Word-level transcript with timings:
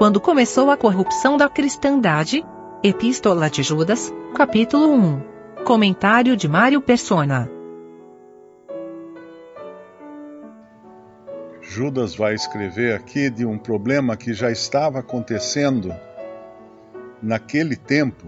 quando 0.00 0.18
começou 0.18 0.70
a 0.70 0.78
corrupção 0.78 1.36
da 1.36 1.46
cristandade? 1.46 2.42
Epístola 2.82 3.50
de 3.50 3.62
Judas, 3.62 4.10
capítulo 4.34 4.94
1. 4.94 5.62
Comentário 5.62 6.34
de 6.38 6.48
Mário 6.48 6.80
Persona. 6.80 7.50
Judas 11.60 12.16
vai 12.16 12.34
escrever 12.34 12.94
aqui 12.94 13.28
de 13.28 13.44
um 13.44 13.58
problema 13.58 14.16
que 14.16 14.32
já 14.32 14.50
estava 14.50 15.00
acontecendo 15.00 15.94
naquele 17.22 17.76
tempo, 17.76 18.26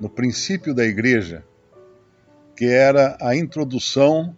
no 0.00 0.08
princípio 0.08 0.74
da 0.74 0.86
igreja, 0.86 1.44
que 2.56 2.64
era 2.64 3.18
a 3.20 3.36
introdução 3.36 4.34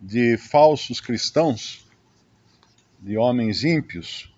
de 0.00 0.36
falsos 0.36 1.00
cristãos, 1.00 1.88
de 2.98 3.16
homens 3.16 3.62
ímpios, 3.62 4.29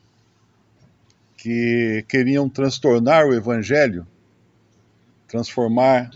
que 1.43 2.05
queriam 2.09 2.49
transtornar 2.49 3.27
o 3.27 3.35
evangelho, 3.35 4.07
transformar, 5.27 6.09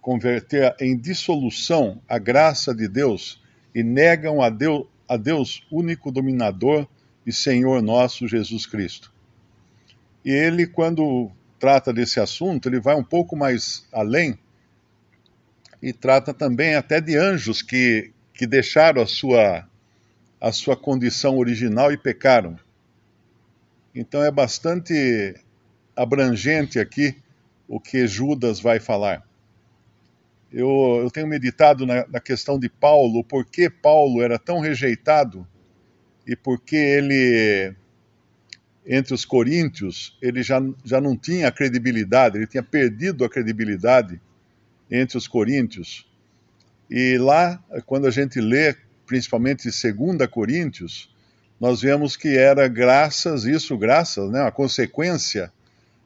converter 0.00 0.76
em 0.80 0.96
dissolução 0.96 2.00
a 2.08 2.16
graça 2.16 2.72
de 2.72 2.86
Deus 2.86 3.42
e 3.74 3.82
negam 3.82 4.40
a 4.40 4.50
Deus, 4.50 4.86
a 5.08 5.16
Deus 5.16 5.66
único 5.68 6.12
dominador 6.12 6.86
e 7.26 7.32
Senhor 7.32 7.82
nosso 7.82 8.28
Jesus 8.28 8.66
Cristo. 8.66 9.12
E 10.24 10.30
ele, 10.30 10.64
quando 10.64 11.32
trata 11.58 11.92
desse 11.92 12.20
assunto, 12.20 12.68
ele 12.68 12.78
vai 12.78 12.94
um 12.94 13.02
pouco 13.02 13.34
mais 13.34 13.84
além 13.92 14.38
e 15.82 15.92
trata 15.92 16.32
também 16.32 16.76
até 16.76 17.00
de 17.00 17.16
anjos 17.16 17.62
que, 17.62 18.12
que 18.32 18.46
deixaram 18.46 19.02
a 19.02 19.06
sua, 19.06 19.68
a 20.40 20.52
sua 20.52 20.76
condição 20.76 21.36
original 21.36 21.90
e 21.90 21.96
pecaram. 21.96 22.60
Então 23.94 24.22
é 24.22 24.30
bastante 24.30 25.34
abrangente 25.96 26.78
aqui 26.78 27.16
o 27.66 27.80
que 27.80 28.06
Judas 28.06 28.60
vai 28.60 28.80
falar. 28.80 29.26
Eu, 30.50 31.00
eu 31.02 31.10
tenho 31.10 31.26
meditado 31.26 31.84
na, 31.84 32.06
na, 32.06 32.20
questão 32.20 32.58
de 32.58 32.68
Paulo, 32.68 33.22
por 33.22 33.44
que 33.44 33.68
Paulo 33.68 34.22
era 34.22 34.38
tão 34.38 34.60
rejeitado 34.60 35.46
e 36.26 36.34
por 36.34 36.58
que 36.60 36.76
ele, 36.76 37.74
entre 38.86 39.12
os 39.12 39.26
coríntios, 39.26 40.16
ele 40.22 40.42
já, 40.42 40.62
já 40.84 41.00
não 41.00 41.16
tinha 41.16 41.52
credibilidade, 41.52 42.38
ele 42.38 42.46
tinha 42.46 42.62
perdido 42.62 43.24
a 43.24 43.28
credibilidade 43.28 44.20
entre 44.90 45.18
os 45.18 45.28
coríntios. 45.28 46.06
E 46.90 47.18
lá, 47.18 47.62
quando 47.84 48.06
a 48.06 48.10
gente 48.10 48.40
lê, 48.40 48.74
principalmente 49.06 49.64
2 49.64 50.30
Coríntios, 50.30 51.14
nós 51.60 51.80
vemos 51.80 52.16
que 52.16 52.36
era 52.36 52.68
graças, 52.68 53.44
isso 53.44 53.76
graças, 53.76 54.30
né, 54.30 54.42
a 54.42 54.50
consequência 54.50 55.52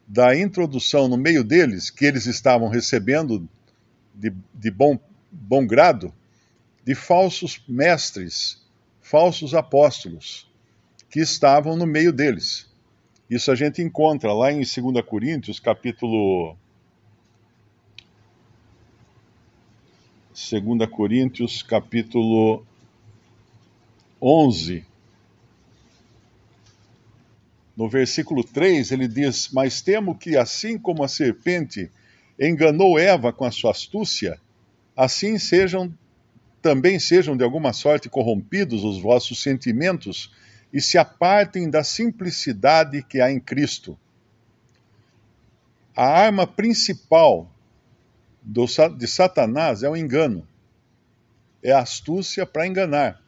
da 0.07 0.37
introdução 0.37 1.09
no 1.09 1.17
meio 1.17 1.45
deles, 1.45 1.91
que 1.91 2.05
eles 2.05 2.27
estavam 2.27 2.69
recebendo 2.69 3.49
de, 4.15 4.33
de 4.55 4.71
bom, 4.71 4.99
bom 5.31 5.67
grado, 5.67 6.13
de 6.85 6.95
falsos 6.95 7.63
mestres, 7.69 8.61
falsos 9.01 9.55
apóstolos, 9.55 10.51
que 11.11 11.21
estavam 11.21 11.77
no 11.77 11.87
meio 11.87 12.13
deles. 12.13 12.71
Isso 13.29 13.51
a 13.51 13.55
gente 13.55 13.81
encontra 13.81 14.33
lá 14.33 14.51
em 14.51 14.61
2 14.61 15.05
Coríntios, 15.07 15.61
capítulo. 15.61 16.57
2 20.31 20.91
Coríntios, 20.91 21.63
capítulo 21.63 22.65
11, 24.21 24.85
no 27.77 27.89
versículo 27.89 28.45
3, 28.45 28.93
ele 28.93 29.09
diz: 29.09 29.49
Mas 29.53 29.81
temo 29.81 30.17
que, 30.17 30.37
assim 30.37 30.79
como 30.79 31.03
a 31.03 31.09
serpente 31.09 31.91
enganou 32.39 32.99
Eva 32.99 33.33
com 33.33 33.45
a 33.45 33.51
sua 33.51 33.71
astúcia, 33.71 34.39
assim 34.97 35.39
sejam 35.39 35.93
também 36.61 36.99
sejam 36.99 37.37
de 37.37 37.43
alguma 37.43 37.73
sorte 37.73 38.09
corrompidos 38.09 38.85
os 38.85 39.01
vossos 39.01 39.43
sentimentos 39.43 40.33
e 40.73 40.81
se 40.81 40.97
apartem 40.97 41.69
da 41.69 41.83
simplicidade 41.83 43.03
que 43.03 43.21
há 43.21 43.31
em 43.31 43.41
Cristo. 43.41 43.99
A 45.95 46.07
arma 46.07 46.47
principal 46.47 47.51
do, 48.41 48.65
de 48.97 49.07
Satanás 49.07 49.83
é 49.83 49.89
o 49.89 49.97
engano, 49.97 50.47
é 51.63 51.73
a 51.73 51.81
astúcia 51.81 52.47
para 52.47 52.67
enganar. 52.67 53.22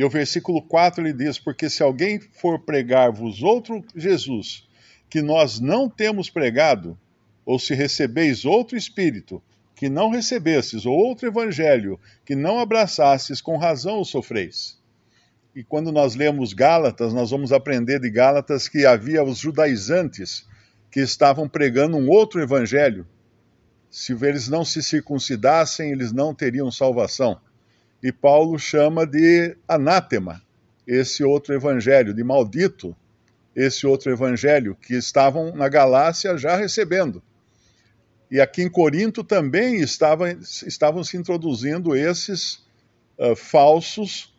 E 0.00 0.04
o 0.04 0.08
versículo 0.08 0.62
4 0.62 1.06
ele 1.06 1.12
diz: 1.12 1.38
Porque 1.38 1.68
se 1.68 1.82
alguém 1.82 2.18
for 2.18 2.58
pregar-vos 2.58 3.42
outro 3.42 3.84
Jesus, 3.94 4.66
que 5.10 5.20
nós 5.20 5.60
não 5.60 5.90
temos 5.90 6.30
pregado, 6.30 6.98
ou 7.44 7.58
se 7.58 7.74
recebeis 7.74 8.46
outro 8.46 8.78
Espírito, 8.78 9.42
que 9.76 9.90
não 9.90 10.08
recebestes, 10.08 10.86
ou 10.86 10.94
outro 10.94 11.28
Evangelho, 11.28 12.00
que 12.24 12.34
não 12.34 12.58
abraçastes, 12.58 13.42
com 13.42 13.58
razão 13.58 14.00
o 14.00 14.04
sofreis. 14.06 14.78
E 15.54 15.62
quando 15.62 15.92
nós 15.92 16.14
lemos 16.14 16.54
Gálatas, 16.54 17.12
nós 17.12 17.30
vamos 17.30 17.52
aprender 17.52 18.00
de 18.00 18.08
Gálatas 18.08 18.68
que 18.68 18.86
havia 18.86 19.22
os 19.22 19.36
judaizantes 19.36 20.48
que 20.90 21.00
estavam 21.00 21.46
pregando 21.46 21.98
um 21.98 22.08
outro 22.08 22.40
Evangelho. 22.40 23.06
Se 23.90 24.14
eles 24.14 24.48
não 24.48 24.64
se 24.64 24.82
circuncidassem, 24.82 25.92
eles 25.92 26.10
não 26.10 26.34
teriam 26.34 26.70
salvação 26.70 27.38
e 28.02 28.10
Paulo 28.10 28.58
chama 28.58 29.06
de 29.06 29.56
anátema 29.68 30.42
esse 30.86 31.22
outro 31.22 31.54
evangelho, 31.54 32.14
de 32.14 32.24
maldito 32.24 32.96
esse 33.54 33.86
outro 33.86 34.10
evangelho 34.10 34.76
que 34.76 34.94
estavam 34.94 35.54
na 35.54 35.68
Galácia 35.68 36.36
já 36.38 36.56
recebendo. 36.56 37.22
E 38.30 38.40
aqui 38.40 38.62
em 38.62 38.70
Corinto 38.70 39.24
também 39.24 39.76
estavam, 39.76 40.28
estavam 40.66 41.02
se 41.02 41.16
introduzindo 41.16 41.96
esses 41.96 42.64
uh, 43.18 43.34
falsos. 43.34 44.32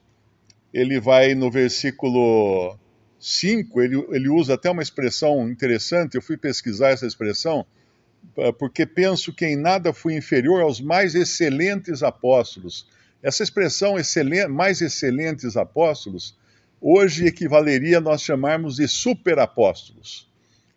Ele 0.73 0.99
vai 0.99 1.35
no 1.35 1.51
versículo 1.51 2.77
5, 3.19 3.81
ele, 3.81 4.07
ele 4.11 4.29
usa 4.29 4.53
até 4.53 4.71
uma 4.71 4.81
expressão 4.81 5.47
interessante, 5.49 6.15
eu 6.15 6.21
fui 6.21 6.37
pesquisar 6.37 6.89
essa 6.89 7.05
expressão, 7.05 7.65
porque 8.57 8.85
penso 8.85 9.33
que 9.33 9.45
em 9.45 9.57
nada 9.57 9.91
fui 9.91 10.15
inferior 10.15 10.61
aos 10.61 10.79
mais 10.79 11.13
excelentes 11.13 12.01
apóstolos 12.01 12.87
essa 13.23 13.43
expressão 13.43 13.95
mais 14.49 14.81
excelentes 14.81 15.55
apóstolos, 15.55 16.37
hoje 16.79 17.27
equivaleria 17.27 17.99
a 17.99 18.01
nós 18.01 18.21
chamarmos 18.21 18.77
de 18.77 18.87
superapóstolos. 18.87 20.29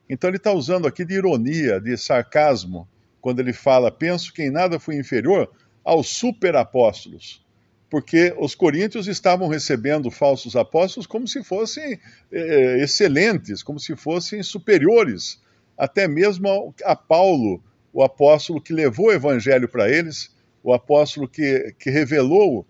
Então 0.08 0.28
ele 0.28 0.36
está 0.36 0.52
usando 0.52 0.86
aqui 0.86 1.04
de 1.04 1.14
ironia, 1.14 1.80
de 1.80 1.96
sarcasmo, 1.96 2.86
quando 3.20 3.40
ele 3.40 3.54
fala: 3.54 3.90
penso 3.90 4.32
que 4.32 4.42
em 4.42 4.50
nada 4.50 4.78
fui 4.78 4.96
inferior 4.96 5.50
aos 5.82 6.08
superapóstolos. 6.08 7.42
Porque 7.88 8.34
os 8.38 8.54
coríntios 8.54 9.06
estavam 9.06 9.48
recebendo 9.48 10.10
falsos 10.10 10.56
apóstolos 10.56 11.06
como 11.06 11.28
se 11.28 11.42
fossem 11.44 11.98
eh, 12.32 12.78
excelentes, 12.82 13.62
como 13.62 13.78
se 13.78 13.94
fossem 13.94 14.42
superiores, 14.42 15.40
até 15.78 16.08
mesmo 16.08 16.74
a 16.84 16.96
Paulo, 16.96 17.62
o 17.92 18.02
apóstolo 18.02 18.60
que 18.60 18.72
levou 18.72 19.06
o 19.06 19.12
evangelho 19.12 19.68
para 19.68 19.88
eles 19.88 20.33
o 20.64 20.72
apóstolo 20.72 21.28
que, 21.28 21.74
que 21.78 21.90
revelou 21.90 22.66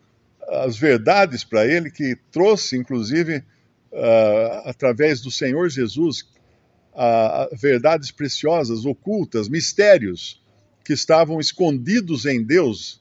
as 0.48 0.76
verdades 0.76 1.44
para 1.44 1.64
ele, 1.64 1.92
que 1.92 2.18
trouxe, 2.32 2.76
inclusive, 2.76 3.36
uh, 3.36 4.68
através 4.68 5.20
do 5.20 5.30
Senhor 5.30 5.70
Jesus, 5.70 6.28
uh, 6.92 7.56
verdades 7.56 8.10
preciosas, 8.10 8.84
ocultas, 8.84 9.48
mistérios 9.48 10.42
que 10.84 10.92
estavam 10.92 11.38
escondidos 11.38 12.26
em 12.26 12.42
Deus 12.42 13.00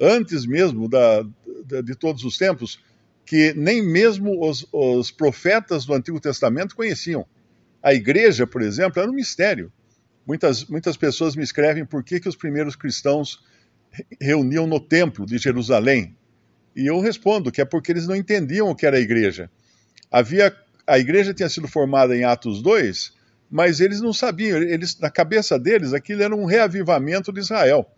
antes 0.00 0.46
mesmo 0.46 0.88
da, 0.88 1.22
da, 1.66 1.82
de 1.82 1.94
todos 1.96 2.24
os 2.24 2.38
tempos, 2.38 2.78
que 3.26 3.52
nem 3.54 3.82
mesmo 3.82 4.48
os, 4.48 4.64
os 4.72 5.10
profetas 5.10 5.84
do 5.84 5.92
Antigo 5.92 6.20
Testamento 6.20 6.76
conheciam. 6.76 7.26
A 7.82 7.92
igreja, 7.92 8.46
por 8.46 8.62
exemplo, 8.62 9.02
era 9.02 9.10
um 9.10 9.14
mistério. 9.14 9.72
Muitas, 10.24 10.64
muitas 10.66 10.96
pessoas 10.96 11.34
me 11.34 11.42
escrevem 11.42 11.84
por 11.84 12.04
que, 12.04 12.20
que 12.20 12.28
os 12.28 12.36
primeiros 12.36 12.76
cristãos 12.76 13.42
reuniam 14.20 14.66
no 14.66 14.80
templo 14.80 15.26
de 15.26 15.38
Jerusalém. 15.38 16.16
E 16.74 16.86
eu 16.86 17.00
respondo 17.00 17.50
que 17.50 17.60
é 17.60 17.64
porque 17.64 17.92
eles 17.92 18.06
não 18.06 18.14
entendiam 18.14 18.70
o 18.70 18.74
que 18.74 18.86
era 18.86 18.96
a 18.96 19.00
igreja. 19.00 19.50
Havia 20.10 20.54
a 20.86 20.98
igreja 20.98 21.32
tinha 21.32 21.48
sido 21.48 21.68
formada 21.68 22.16
em 22.16 22.24
Atos 22.24 22.60
2, 22.62 23.12
mas 23.48 23.80
eles 23.80 24.00
não 24.00 24.12
sabiam, 24.12 24.58
eles 24.58 24.98
na 24.98 25.08
cabeça 25.08 25.58
deles 25.58 25.92
aquilo 25.92 26.22
era 26.22 26.34
um 26.34 26.44
reavivamento 26.44 27.32
de 27.32 27.40
Israel. 27.40 27.88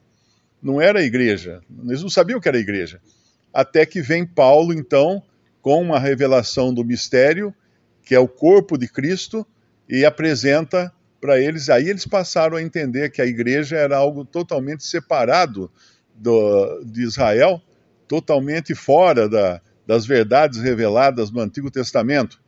Não 0.62 0.81
era 0.81 1.00
a 1.00 1.03
igreja. 1.03 1.62
Eles 1.85 2.03
não 2.03 2.11
sabiam 2.11 2.39
o 2.39 2.43
que 2.43 2.49
era 2.49 2.59
a 2.59 2.61
igreja. 2.61 3.00
Até 3.53 3.87
que 3.87 4.03
vem 4.03 4.27
Paulo 4.27 4.73
então 4.75 5.23
com 5.61 5.81
uma 5.81 5.99
revelação 5.99 6.73
do 6.73 6.85
mistério, 6.85 7.55
que 8.03 8.15
é 8.15 8.19
o 8.19 8.29
corpo 8.29 8.77
de 8.77 8.89
Cristo, 8.89 9.47
e 9.89 10.05
apresenta 10.05 10.93
para 11.23 11.41
eles, 11.41 11.71
aí 11.71 11.89
eles 11.89 12.05
passaram 12.05 12.57
a 12.57 12.63
entender 12.63 13.13
que 13.13 13.23
a 13.23 13.25
igreja 13.25 13.77
era 13.77 13.97
algo 13.97 14.25
totalmente 14.25 14.85
separado 14.85 15.71
do, 16.13 16.83
de 16.85 17.05
Israel, 17.05 17.63
totalmente 18.09 18.75
fora 18.75 19.29
da, 19.29 19.63
das 19.87 20.05
verdades 20.05 20.61
reveladas 20.61 21.31
no 21.31 21.41
Antigo 21.41 21.71
Testamento. 21.71 22.43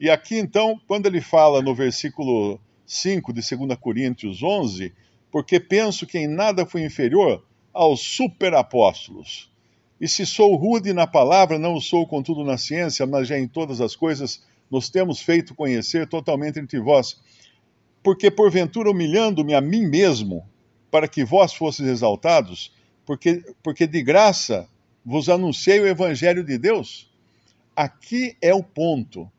E 0.00 0.08
aqui 0.08 0.38
então, 0.38 0.80
quando 0.88 1.04
ele 1.04 1.20
fala 1.20 1.60
no 1.60 1.74
versículo 1.74 2.58
5 2.86 3.30
de 3.30 3.42
2 3.56 3.78
Coríntios 3.78 4.42
11, 4.42 4.90
porque 5.30 5.60
penso 5.60 6.06
que 6.06 6.16
em 6.16 6.26
nada 6.26 6.64
fui 6.64 6.82
inferior 6.82 7.44
aos 7.74 8.00
superapóstolos. 8.00 9.52
E 10.00 10.08
se 10.08 10.24
sou 10.24 10.56
rude 10.56 10.94
na 10.94 11.06
palavra, 11.06 11.58
não 11.58 11.78
sou 11.78 12.06
contudo 12.06 12.42
na 12.42 12.56
ciência, 12.56 13.06
mas 13.06 13.28
já 13.28 13.38
em 13.38 13.46
todas 13.46 13.82
as 13.82 13.94
coisas 13.94 14.42
nos 14.70 14.88
temos 14.88 15.20
feito 15.20 15.54
conhecer 15.54 16.08
totalmente 16.08 16.58
entre 16.58 16.80
vós. 16.80 17.20
Porque 18.02 18.30
porventura 18.30 18.90
humilhando-me 18.90 19.54
a 19.54 19.60
mim 19.60 19.86
mesmo, 19.86 20.48
para 20.90 21.08
que 21.08 21.24
vós 21.24 21.52
fosseis 21.52 21.88
exaltados, 21.88 22.72
porque, 23.04 23.42
porque 23.62 23.86
de 23.86 24.02
graça 24.02 24.68
vos 25.04 25.28
anunciei 25.28 25.80
o 25.80 25.86
evangelho 25.86 26.44
de 26.44 26.58
Deus. 26.58 27.10
Aqui 27.74 28.36
é 28.40 28.52
o 28.54 28.62
ponto. 28.62 29.30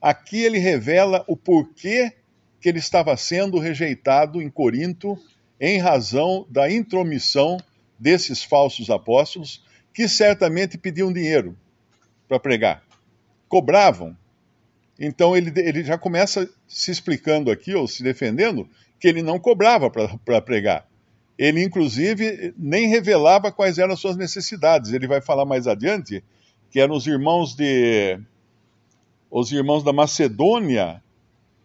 Aqui 0.00 0.42
ele 0.42 0.58
revela 0.58 1.24
o 1.28 1.36
porquê 1.36 2.12
que 2.60 2.68
ele 2.68 2.78
estava 2.78 3.16
sendo 3.16 3.58
rejeitado 3.58 4.40
em 4.40 4.48
Corinto 4.48 5.18
em 5.60 5.78
razão 5.78 6.46
da 6.48 6.70
intromissão 6.70 7.56
desses 7.98 8.42
falsos 8.42 8.90
apóstolos, 8.90 9.64
que 9.94 10.08
certamente 10.08 10.78
pediam 10.78 11.12
dinheiro 11.12 11.56
para 12.26 12.40
pregar. 12.40 12.82
Cobravam. 13.48 14.16
Então 14.98 15.36
ele, 15.36 15.52
ele 15.56 15.82
já 15.84 15.98
começa 15.98 16.48
se 16.68 16.90
explicando 16.90 17.50
aqui, 17.50 17.74
ou 17.74 17.88
se 17.88 18.02
defendendo, 18.02 18.68
que 19.00 19.08
ele 19.08 19.22
não 19.22 19.38
cobrava 19.38 19.90
para 19.90 20.40
pregar. 20.40 20.86
Ele, 21.38 21.62
inclusive, 21.62 22.54
nem 22.56 22.88
revelava 22.88 23.50
quais 23.50 23.78
eram 23.78 23.94
as 23.94 24.00
suas 24.00 24.16
necessidades. 24.16 24.92
Ele 24.92 25.06
vai 25.06 25.20
falar 25.20 25.44
mais 25.44 25.66
adiante 25.66 26.22
que 26.70 26.78
eram 26.78 26.94
os 26.94 27.06
irmãos 27.06 27.54
de. 27.54 28.18
Os 29.30 29.50
irmãos 29.50 29.82
da 29.82 29.92
Macedônia 29.92 31.02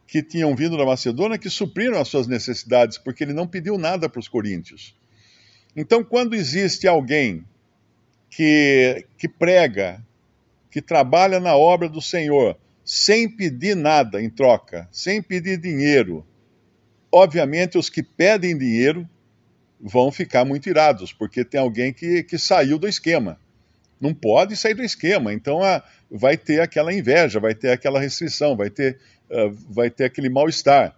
que 0.08 0.24
tinham 0.24 0.56
vindo 0.56 0.78
da 0.78 0.86
Macedônia 0.86 1.38
que 1.38 1.50
supriram 1.50 2.00
as 2.00 2.08
suas 2.08 2.28
necessidades, 2.28 2.98
porque 2.98 3.26
ele 3.26 3.34
não 3.34 3.46
pediu 3.46 3.78
nada 3.78 4.08
para 4.08 4.22
os 4.22 4.28
coríntios. 4.30 4.96
Então, 5.76 6.04
quando 6.04 6.34
existe 6.34 6.88
alguém 6.88 7.44
que, 8.30 9.06
que 9.18 9.28
prega, 9.28 10.02
que 10.72 10.82
trabalha 10.82 11.40
na 11.40 11.56
obra 11.58 11.90
do 11.90 12.02
Senhor, 12.02 12.58
sem 12.88 13.28
pedir 13.30 13.76
nada 13.76 14.22
em 14.22 14.30
troca, 14.30 14.88
sem 14.90 15.22
pedir 15.22 15.58
dinheiro, 15.58 16.26
obviamente 17.12 17.78
os 17.78 17.90
que 17.90 18.02
pedem 18.02 18.58
dinheiro 18.58 19.08
vão 19.78 20.10
ficar 20.10 20.46
muito 20.46 20.70
irados, 20.70 21.12
porque 21.12 21.44
tem 21.44 21.60
alguém 21.60 21.92
que, 21.92 22.24
que 22.24 22.38
saiu 22.38 22.80
do 22.80 22.88
esquema. 22.88 23.38
Não 24.00 24.14
pode 24.14 24.56
sair 24.56 24.74
do 24.74 24.84
esquema, 24.84 25.34
então 25.34 25.62
a, 25.62 25.84
vai 26.10 26.38
ter 26.38 26.62
aquela 26.62 26.94
inveja, 26.94 27.42
vai 27.42 27.54
ter 27.54 27.72
aquela 27.72 28.00
restrição, 28.00 28.56
vai 28.56 28.70
ter 28.70 28.98
uh, 29.30 29.52
vai 29.70 29.90
ter 29.90 30.06
aquele 30.06 30.30
mal-estar. 30.30 30.96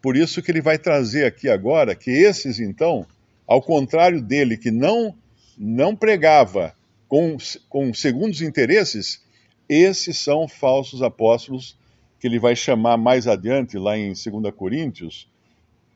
Por 0.00 0.16
isso 0.16 0.40
que 0.40 0.52
ele 0.52 0.60
vai 0.60 0.78
trazer 0.78 1.24
aqui 1.24 1.48
agora 1.48 1.96
que 1.96 2.12
esses, 2.12 2.60
então, 2.60 3.04
ao 3.44 3.60
contrário 3.60 4.22
dele, 4.22 4.56
que 4.56 4.70
não, 4.70 5.16
não 5.58 5.96
pregava 5.96 6.76
com, 7.08 7.36
com 7.68 7.92
segundos 7.92 8.40
interesses, 8.40 9.23
esses 9.68 10.18
são 10.18 10.46
falsos 10.48 11.02
apóstolos 11.02 11.76
que 12.18 12.26
ele 12.26 12.38
vai 12.38 12.56
chamar 12.56 12.96
mais 12.96 13.26
adiante, 13.26 13.76
lá 13.76 13.98
em 13.98 14.12
2 14.12 14.54
Coríntios, 14.54 15.28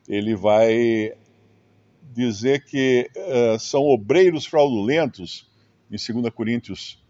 ele 0.07 0.35
vai 0.35 1.13
dizer 2.13 2.65
que 2.65 3.09
uh, 3.15 3.59
são 3.59 3.81
obreiros 3.81 4.45
fraudulentos, 4.45 5.47
em 5.89 6.21
2 6.21 6.33
Coríntios 6.33 7.03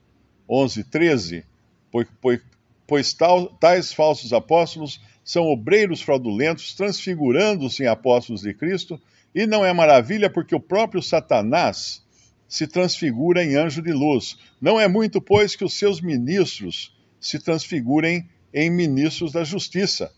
11, 0.49 0.83
13, 0.85 1.45
pois, 1.91 2.07
pois, 2.21 2.41
pois 2.87 3.13
tal, 3.13 3.47
tais 3.47 3.93
falsos 3.93 4.33
apóstolos 4.33 5.01
são 5.23 5.47
obreiros 5.47 6.01
fraudulentos, 6.01 6.73
transfigurando-se 6.73 7.83
em 7.83 7.87
apóstolos 7.87 8.41
de 8.41 8.53
Cristo, 8.53 8.99
e 9.33 9.45
não 9.45 9.65
é 9.65 9.71
maravilha 9.71 10.29
porque 10.29 10.55
o 10.55 10.59
próprio 10.59 11.01
Satanás 11.01 12.03
se 12.49 12.65
transfigura 12.65 13.43
em 13.43 13.55
anjo 13.55 13.81
de 13.81 13.93
luz. 13.93 14.37
Não 14.59 14.79
é 14.79 14.87
muito, 14.87 15.21
pois, 15.21 15.55
que 15.55 15.63
os 15.63 15.75
seus 15.75 16.01
ministros 16.01 16.97
se 17.21 17.37
transfigurem 17.37 18.27
em 18.51 18.71
ministros 18.71 19.31
da 19.31 19.43
justiça, 19.43 20.11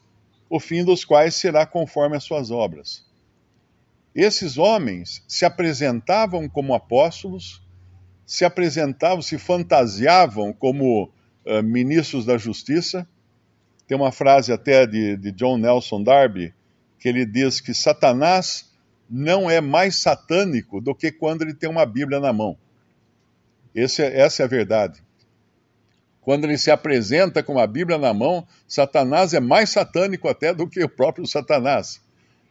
o 0.50 0.60
fim 0.60 0.86
dos 0.86 1.04
quais 1.04 1.36
será 1.36 1.66
conforme 1.66 2.16
as 2.16 2.24
suas 2.24 2.50
obras. 2.50 3.06
Esses 4.16 4.58
homens 4.58 5.24
se 5.28 5.44
apresentavam 5.44 6.48
como 6.48 6.74
apóstolos, 6.74 7.62
se 8.26 8.46
apresentavam, 8.46 9.22
se 9.22 9.38
fantasiavam 9.38 10.54
como 10.54 11.12
uh, 11.46 11.62
ministros 11.62 12.26
da 12.26 12.38
justiça. 12.38 13.06
Tem 13.86 13.98
uma 13.98 14.12
frase 14.12 14.54
até 14.54 14.88
de, 14.88 15.18
de 15.18 15.32
John 15.34 15.58
Nelson 15.58 16.02
Darby 16.02 16.54
que 16.98 17.10
ele 17.10 17.26
diz 17.26 17.60
que 17.60 17.74
Satanás 17.74 18.71
não 19.12 19.50
é 19.52 19.60
mais 19.60 19.98
satânico 19.98 20.80
do 20.80 20.96
que 20.96 21.12
quando 21.12 21.42
ele 21.42 21.54
tem 21.54 21.70
uma 21.70 21.86
Bíblia 21.86 22.22
na 22.22 22.32
mão. 22.32 22.58
Esse, 23.76 24.02
é, 24.02 24.22
essa 24.22 24.44
é 24.44 24.46
a 24.46 24.48
verdade. 24.50 25.04
Quando 26.22 26.46
ele 26.46 26.58
se 26.58 26.72
apresenta 26.72 27.44
com 27.44 27.60
a 27.60 27.68
Bíblia 27.68 27.98
na 27.98 28.14
mão, 28.14 28.48
Satanás 28.66 29.34
é 29.34 29.42
mais 29.42 29.70
satânico 29.72 30.30
até 30.30 30.54
do 30.54 30.68
que 30.68 30.82
o 30.82 30.88
próprio 30.88 31.28
Satanás. 31.28 32.00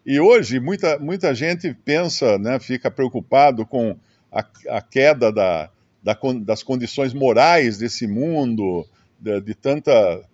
E 0.05 0.21
hoje 0.21 0.61
muita, 0.61 0.99
muita 0.99 1.35
gente 1.35 1.73
pensa, 1.73 2.37
né, 2.37 2.59
fica 2.59 2.91
preocupado 2.91 3.65
com 3.65 3.97
a, 4.31 4.45
a 4.69 4.83
queda 4.83 5.33
da, 5.33 5.71
da, 6.03 6.19
das 6.43 6.63
condições 6.63 7.15
morais 7.15 7.79
desse 7.79 8.07
mundo, 8.07 8.87
de, 9.19 9.41
de, 9.41 9.55
tanta 9.55 9.93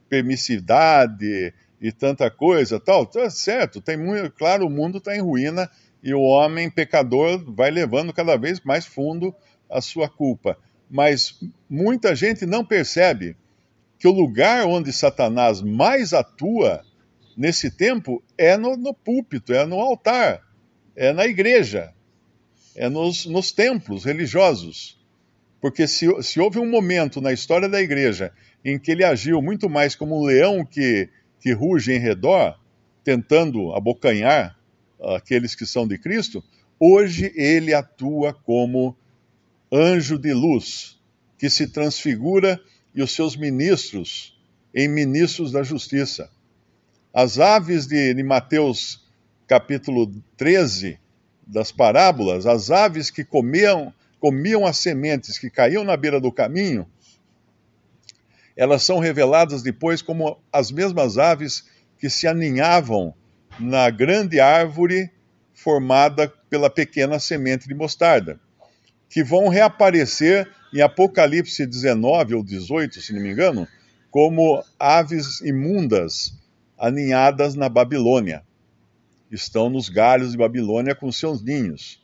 permissividade 0.09 1.53
e 1.81 1.93
tanta 1.93 2.31
coisa, 2.31 2.81
tal, 2.81 3.05
tá 3.05 3.29
certo, 3.29 3.81
tem 3.81 3.97
muito, 3.97 4.31
claro, 4.33 4.67
o 4.67 4.71
mundo 4.71 4.99
está 4.99 5.15
em 5.15 5.21
ruína 5.21 5.71
e 6.07 6.15
o 6.15 6.21
homem 6.21 6.71
pecador 6.71 7.43
vai 7.53 7.69
levando 7.69 8.13
cada 8.13 8.37
vez 8.37 8.61
mais 8.61 8.87
fundo 8.87 9.35
a 9.69 9.81
sua 9.81 10.09
culpa. 10.09 10.57
Mas 10.89 11.37
muita 11.69 12.15
gente 12.15 12.47
não 12.47 12.65
percebe 12.65 13.37
que 13.99 14.07
o 14.07 14.13
lugar 14.13 14.67
onde 14.67 14.93
Satanás 14.93 15.61
mais 15.61 16.13
atua 16.13 16.81
nesse 17.37 17.73
tempo 17.73 18.23
é 18.39 18.57
no, 18.57 18.77
no 18.77 18.95
púlpito, 18.95 19.53
é 19.53 19.67
no 19.67 19.81
altar, 19.81 20.43
é 20.95 21.13
na 21.13 21.27
igreja, 21.27 21.93
é 22.77 22.89
nos, 22.89 23.27
nos 23.27 23.51
templos 23.51 24.05
religiosos. 24.05 25.05
Porque 25.61 25.89
se, 25.89 26.07
se 26.23 26.39
houve 26.39 26.61
um 26.61 26.71
momento 26.71 27.21
na 27.21 27.33
história 27.33 27.69
da 27.69 27.83
igreja 27.83 28.33
em 28.65 28.79
que 28.79 28.93
ele 28.93 29.03
agiu 29.03 29.43
muito 29.43 29.69
mais 29.69 29.97
como 29.97 30.17
um 30.17 30.25
leão 30.25 30.65
que, 30.65 31.09
que 31.41 31.53
ruge 31.53 31.93
em 31.93 31.99
redor, 31.99 32.57
tentando 33.03 33.75
abocanhar 33.75 34.56
aqueles 35.01 35.55
que 35.55 35.67
são 35.67 35.87
de 35.87 35.99
Cristo, 35.99 36.43
hoje 36.79 37.33
ele 37.35 37.75
atua 37.75 38.33
como 38.33 38.97
anjo 39.73 40.19
de 40.19 40.33
luz, 40.33 40.99
que 41.39 41.51
se 41.51 41.67
transfigura 41.67 42.61
e 42.95 43.03
os 43.03 43.13
seus 43.13 43.37
ministros 43.37 44.39
em 44.75 44.89
ministros 44.89 45.53
da 45.53 45.63
justiça. 45.63 46.31
As 47.13 47.39
aves 47.39 47.87
de, 47.87 48.15
de 48.15 48.23
Mateus 48.23 49.05
capítulo 49.47 50.13
13, 50.37 50.99
das 51.47 51.71
parábolas, 51.71 52.47
as 52.47 52.71
aves 52.71 53.11
que 53.11 53.25
comiam, 53.25 53.93
comiam 54.19 54.67
as 54.67 54.79
sementes 54.79 55.39
que 55.39 55.49
caíam 55.49 55.85
na 55.85 55.97
beira 55.97 56.21
do 56.21 56.33
caminho, 56.33 56.87
elas 58.57 58.83
são 58.83 58.99
reveladas 58.99 59.63
depois 59.63 60.01
como 60.01 60.39
as 60.53 60.71
mesmas 60.71 61.19
aves 61.19 61.67
que 61.99 62.09
se 62.09 62.27
aninhavam 62.27 63.15
na 63.59 63.89
grande 63.91 64.41
árvore 64.41 65.11
formada 65.55 66.29
pela 66.51 66.69
pequena 66.69 67.19
semente 67.19 67.67
de 67.67 67.75
mostarda, 67.75 68.39
que 69.09 69.25
vão 69.25 69.49
reaparecer 69.49 70.49
em 70.73 70.81
Apocalipse 70.81 71.67
19 71.67 72.35
ou 72.35 72.45
18, 72.45 73.01
se 73.01 73.13
não 73.13 73.23
me 73.23 73.33
engano, 73.33 73.67
como 74.11 74.63
aves 74.79 75.41
imundas 75.41 76.37
aninhadas 76.79 77.55
na 77.55 77.69
Babilônia. 77.69 78.45
Estão 79.31 79.71
nos 79.71 79.89
galhos 79.89 80.33
de 80.33 80.39
Babilônia 80.39 80.95
com 80.95 81.11
seus 81.11 81.43
ninhos. 81.43 82.03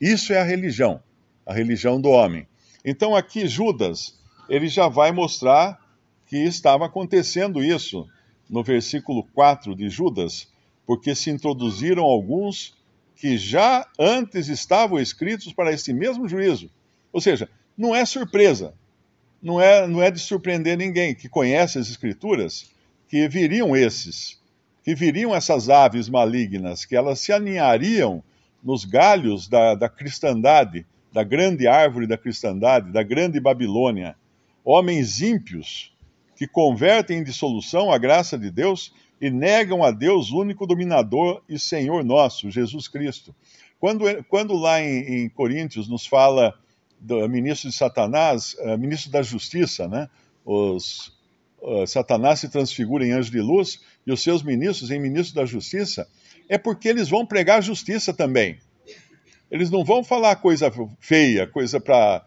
Isso 0.00 0.32
é 0.32 0.40
a 0.40 0.44
religião, 0.44 1.02
a 1.44 1.52
religião 1.52 2.00
do 2.00 2.08
homem. 2.08 2.46
Então 2.84 3.14
aqui 3.14 3.46
Judas, 3.46 4.18
ele 4.48 4.68
já 4.68 4.88
vai 4.88 5.12
mostrar 5.12 5.78
que 6.26 6.36
estava 6.36 6.86
acontecendo 6.86 7.62
isso 7.62 8.06
no 8.48 8.62
versículo 8.62 9.24
4 9.34 9.74
de 9.74 9.88
Judas, 9.88 10.48
porque 10.86 11.14
se 11.14 11.30
introduziram 11.30 12.04
alguns 12.04 12.76
que 13.16 13.36
já 13.36 13.86
antes 13.98 14.48
estavam 14.48 14.98
escritos 14.98 15.52
para 15.52 15.72
esse 15.72 15.92
mesmo 15.92 16.28
juízo. 16.28 16.70
Ou 17.12 17.20
seja, 17.20 17.48
não 17.76 17.94
é 17.94 18.04
surpresa, 18.04 18.74
não 19.42 19.60
é, 19.60 19.86
não 19.86 20.02
é 20.02 20.10
de 20.10 20.20
surpreender 20.20 20.76
ninguém 20.76 21.14
que 21.14 21.28
conhece 21.28 21.78
as 21.78 21.88
Escrituras 21.88 22.70
que 23.08 23.28
viriam 23.28 23.74
esses, 23.74 24.40
que 24.84 24.94
viriam 24.94 25.34
essas 25.34 25.68
aves 25.68 26.08
malignas, 26.08 26.84
que 26.84 26.96
elas 26.96 27.20
se 27.20 27.32
aninhariam 27.32 28.22
nos 28.62 28.84
galhos 28.84 29.48
da, 29.48 29.74
da 29.74 29.88
cristandade, 29.88 30.86
da 31.12 31.22
grande 31.22 31.66
árvore 31.66 32.06
da 32.06 32.18
cristandade, 32.18 32.92
da 32.92 33.02
grande 33.02 33.40
Babilônia. 33.40 34.16
Homens 34.64 35.20
ímpios 35.20 35.92
que 36.36 36.46
convertem 36.46 37.18
em 37.18 37.24
dissolução 37.24 37.90
a 37.90 37.98
graça 37.98 38.36
de 38.36 38.50
Deus 38.50 38.92
e 39.20 39.30
negam 39.30 39.82
a 39.82 39.90
Deus, 39.90 40.30
único 40.30 40.66
dominador 40.66 41.42
e 41.48 41.58
Senhor 41.58 42.04
nosso, 42.04 42.50
Jesus 42.50 42.88
Cristo. 42.88 43.34
Quando, 43.78 44.04
quando 44.24 44.54
lá 44.54 44.80
em, 44.80 45.24
em 45.24 45.28
Coríntios 45.28 45.88
nos 45.88 46.06
fala 46.06 46.54
do 46.98 47.28
ministro 47.28 47.68
de 47.68 47.76
Satanás, 47.76 48.54
uh, 48.60 48.76
ministro 48.78 49.10
da 49.10 49.22
Justiça, 49.22 49.86
né? 49.86 50.08
Os, 50.44 51.12
uh, 51.60 51.86
Satanás 51.86 52.40
se 52.40 52.48
transfigura 52.48 53.06
em 53.06 53.12
anjo 53.12 53.30
de 53.30 53.40
luz 53.40 53.80
e 54.06 54.12
os 54.12 54.22
seus 54.22 54.42
ministros 54.42 54.90
em 54.90 55.00
ministros 55.00 55.34
da 55.34 55.44
Justiça, 55.44 56.08
é 56.48 56.56
porque 56.56 56.88
eles 56.88 57.08
vão 57.08 57.26
pregar 57.26 57.62
justiça 57.62 58.14
também. 58.14 58.58
Eles 59.50 59.70
não 59.70 59.84
vão 59.84 60.02
falar 60.02 60.36
coisa 60.36 60.72
feia, 60.98 61.46
coisa 61.46 61.80
para 61.80 62.24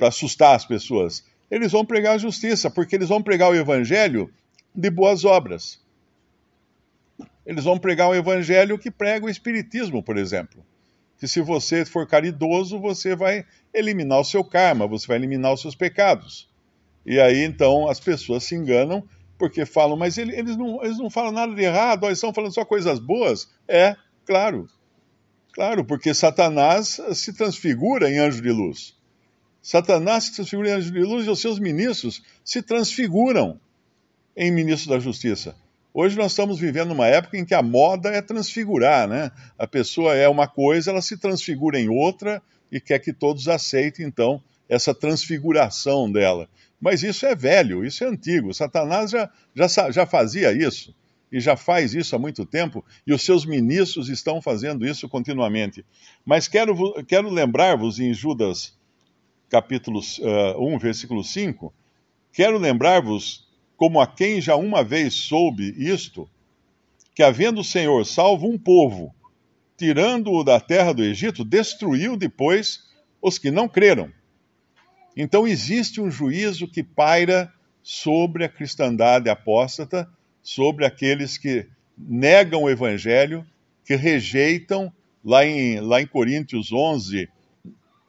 assustar 0.00 0.54
as 0.54 0.64
pessoas. 0.64 1.24
Eles 1.50 1.72
vão 1.72 1.84
pregar 1.84 2.18
justiça, 2.18 2.70
porque 2.70 2.96
eles 2.96 3.08
vão 3.08 3.22
pregar 3.22 3.50
o 3.50 3.54
evangelho 3.54 4.30
de 4.74 4.90
boas 4.90 5.24
obras. 5.24 5.80
Eles 7.46 7.64
vão 7.64 7.78
pregar 7.78 8.08
o 8.08 8.14
evangelho 8.14 8.78
que 8.78 8.90
prega 8.90 9.26
o 9.26 9.30
espiritismo, 9.30 10.02
por 10.02 10.16
exemplo. 10.16 10.64
Que 11.18 11.28
se 11.28 11.40
você 11.40 11.84
for 11.84 12.06
caridoso, 12.06 12.78
você 12.78 13.14
vai 13.14 13.44
eliminar 13.72 14.20
o 14.20 14.24
seu 14.24 14.42
karma, 14.42 14.86
você 14.86 15.06
vai 15.06 15.16
eliminar 15.16 15.52
os 15.52 15.60
seus 15.60 15.74
pecados. 15.74 16.48
E 17.04 17.20
aí 17.20 17.44
então 17.44 17.88
as 17.88 18.00
pessoas 18.00 18.44
se 18.44 18.54
enganam 18.54 19.06
porque 19.38 19.66
falam, 19.66 19.96
mas 19.96 20.16
eles 20.16 20.56
não, 20.56 20.82
eles 20.82 20.98
não 20.98 21.10
falam 21.10 21.32
nada 21.32 21.54
de 21.54 21.62
errado, 21.62 22.06
eles 22.06 22.18
estão 22.18 22.32
falando 22.32 22.54
só 22.54 22.64
coisas 22.64 22.98
boas. 22.98 23.48
É, 23.68 23.96
claro. 24.24 24.68
Claro, 25.52 25.84
porque 25.84 26.12
Satanás 26.12 27.00
se 27.14 27.32
transfigura 27.32 28.10
em 28.10 28.18
anjo 28.18 28.42
de 28.42 28.50
luz. 28.50 28.96
Satanás 29.62 30.24
se 30.24 30.34
transfigura 30.34 30.70
em 30.70 30.72
anjo 30.72 30.90
de 30.90 31.00
luz 31.00 31.26
e 31.26 31.30
os 31.30 31.40
seus 31.40 31.58
ministros 31.58 32.22
se 32.44 32.60
transfiguram 32.62 33.60
em 34.36 34.50
ministros 34.50 34.88
da 34.88 34.98
justiça. 34.98 35.54
Hoje 35.96 36.16
nós 36.16 36.32
estamos 36.32 36.58
vivendo 36.58 36.90
uma 36.90 37.06
época 37.06 37.38
em 37.38 37.44
que 37.44 37.54
a 37.54 37.62
moda 37.62 38.08
é 38.08 38.20
transfigurar, 38.20 39.06
né? 39.06 39.30
A 39.56 39.64
pessoa 39.64 40.16
é 40.16 40.28
uma 40.28 40.48
coisa, 40.48 40.90
ela 40.90 41.00
se 41.00 41.16
transfigura 41.16 41.78
em 41.78 41.88
outra 41.88 42.42
e 42.70 42.80
quer 42.80 42.98
que 42.98 43.12
todos 43.12 43.46
aceitem, 43.46 44.04
então, 44.04 44.42
essa 44.68 44.92
transfiguração 44.92 46.10
dela. 46.10 46.48
Mas 46.80 47.04
isso 47.04 47.24
é 47.24 47.36
velho, 47.36 47.84
isso 47.84 48.02
é 48.02 48.08
antigo. 48.08 48.52
Satanás 48.52 49.12
já, 49.12 49.30
já, 49.54 49.90
já 49.92 50.04
fazia 50.04 50.52
isso 50.52 50.92
e 51.30 51.38
já 51.38 51.56
faz 51.56 51.94
isso 51.94 52.14
há 52.16 52.18
muito 52.18 52.44
tempo, 52.44 52.84
e 53.06 53.12
os 53.12 53.24
seus 53.24 53.44
ministros 53.44 54.08
estão 54.08 54.42
fazendo 54.42 54.84
isso 54.84 55.08
continuamente. 55.08 55.84
Mas 56.24 56.48
quero, 56.48 57.04
quero 57.04 57.28
lembrar-vos 57.28 58.00
em 58.00 58.12
Judas 58.12 58.76
capítulo 59.48 60.00
uh, 60.00 60.74
1, 60.74 60.78
versículo 60.78 61.22
5, 61.22 61.72
quero 62.32 62.58
lembrar-vos 62.58 63.43
como 63.76 64.00
a 64.00 64.06
quem 64.06 64.40
já 64.40 64.56
uma 64.56 64.82
vez 64.82 65.14
soube 65.14 65.74
isto, 65.76 66.28
que 67.14 67.22
havendo 67.22 67.60
o 67.60 67.64
Senhor 67.64 68.04
salvo 68.04 68.48
um 68.48 68.58
povo, 68.58 69.14
tirando-o 69.76 70.44
da 70.44 70.60
terra 70.60 70.92
do 70.92 71.02
Egito, 71.02 71.44
destruiu 71.44 72.16
depois 72.16 72.84
os 73.20 73.38
que 73.38 73.50
não 73.50 73.68
creram. 73.68 74.10
Então 75.16 75.46
existe 75.46 76.00
um 76.00 76.10
juízo 76.10 76.66
que 76.66 76.82
paira 76.82 77.52
sobre 77.82 78.44
a 78.44 78.48
cristandade 78.48 79.28
apóstata, 79.28 80.08
sobre 80.42 80.84
aqueles 80.84 81.38
que 81.38 81.66
negam 81.96 82.62
o 82.62 82.70
evangelho, 82.70 83.46
que 83.84 83.94
rejeitam, 83.94 84.92
lá 85.24 85.44
em, 85.44 85.80
lá 85.80 86.00
em 86.00 86.06
Coríntios 86.06 86.72
11, 86.72 87.28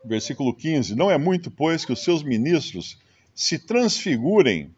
versículo 0.03 0.53
15: 0.53 0.95
Não 0.95 1.11
é 1.11 1.17
muito, 1.17 1.51
pois, 1.51 1.85
que 1.85 1.93
os 1.93 2.03
seus 2.03 2.23
ministros 2.23 2.97
se 3.33 3.59
transfigurem 3.59 4.73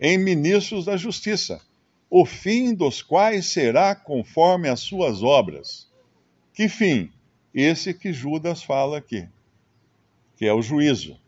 em 0.00 0.16
ministros 0.16 0.84
da 0.84 0.96
justiça, 0.96 1.60
o 2.10 2.24
fim 2.24 2.74
dos 2.74 3.02
quais 3.02 3.46
será 3.46 3.94
conforme 3.94 4.68
as 4.68 4.80
suas 4.80 5.22
obras. 5.22 5.88
Que 6.54 6.68
fim? 6.68 7.10
Esse 7.52 7.92
que 7.92 8.12
Judas 8.12 8.62
fala 8.62 8.98
aqui, 8.98 9.28
que 10.36 10.46
é 10.46 10.52
o 10.52 10.62
juízo. 10.62 11.18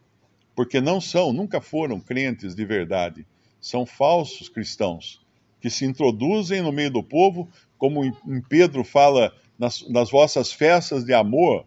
Porque 0.54 0.80
não 0.80 1.00
são, 1.00 1.32
nunca 1.32 1.60
foram 1.60 2.00
crentes 2.00 2.54
de 2.54 2.64
verdade, 2.64 3.26
são 3.60 3.84
falsos 3.84 4.48
cristãos 4.48 5.20
que 5.60 5.68
se 5.68 5.84
introduzem 5.84 6.62
no 6.62 6.72
meio 6.72 6.90
do 6.90 7.02
povo, 7.02 7.48
como 7.76 8.04
em 8.04 8.40
Pedro 8.48 8.82
fala 8.82 9.32
nas, 9.58 9.86
nas 9.88 10.10
vossas 10.10 10.52
festas 10.52 11.04
de 11.04 11.12
amor, 11.12 11.66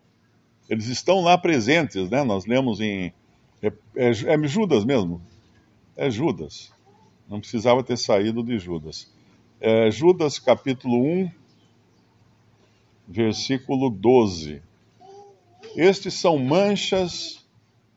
eles 0.68 0.88
estão 0.88 1.22
lá 1.22 1.38
presentes, 1.38 2.10
né? 2.10 2.24
Nós 2.24 2.46
lemos 2.46 2.80
em. 2.80 3.14
É, 3.62 3.68
é, 3.96 4.10
é, 4.10 4.48
Judas 4.48 4.84
mesmo? 4.84 5.22
É 5.96 6.10
Judas. 6.10 6.72
Não 7.28 7.40
precisava 7.40 7.84
ter 7.84 7.98
saído 7.98 8.44
de 8.44 8.58
Judas. 8.58 9.12
É 9.60 9.90
Judas 9.90 10.40
capítulo 10.40 11.02
1, 11.02 11.32
versículo 13.08 13.90
12. 13.90 14.62
Estes 15.76 16.16
são 16.16 16.38
manchas 16.38 17.46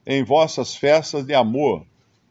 em 0.07 0.23
vossas 0.23 0.77
festas 0.77 1.27
de 1.27 1.35
amor, 1.35 1.85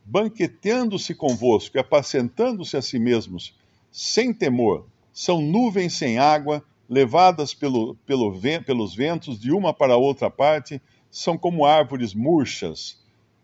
banqueteando-se 0.05 1.13
convosco 1.13 1.77
e 1.77 1.79
apacentando-se 1.79 2.77
a 2.77 2.81
si 2.81 2.97
mesmos, 2.97 3.53
sem 3.91 4.33
temor. 4.33 4.85
São 5.11 5.41
nuvens 5.41 5.93
sem 5.93 6.17
água, 6.17 6.63
levadas 6.89 7.53
pelo, 7.53 7.95
pelo, 8.05 8.39
pelos 8.65 8.95
ventos 8.95 9.39
de 9.39 9.51
uma 9.51 9.73
para 9.73 9.97
outra 9.97 10.29
parte, 10.29 10.81
são 11.11 11.37
como 11.37 11.65
árvores 11.65 12.13
murchas, 12.13 13.03